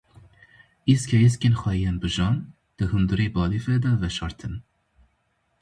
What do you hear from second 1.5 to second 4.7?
xwe yên bi jan, di hundirê balîfê de veşartin.